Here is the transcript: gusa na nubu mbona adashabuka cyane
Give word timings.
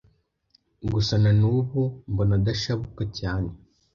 gusa 0.93 1.13
na 1.23 1.31
nubu 1.39 1.81
mbona 2.11 2.33
adashabuka 2.39 3.03
cyane 3.17 3.49